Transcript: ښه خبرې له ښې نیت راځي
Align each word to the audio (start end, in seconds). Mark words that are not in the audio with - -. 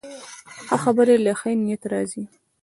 ښه 0.65 0.75
خبرې 0.83 1.15
له 1.25 1.31
ښې 1.39 1.51
نیت 1.63 1.83
راځي 1.91 2.23